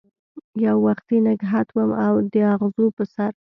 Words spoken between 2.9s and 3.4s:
په سر